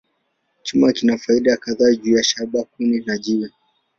[0.63, 3.49] Chuma kina faida kadhaa juu ya shaba, kuni, na jiwe.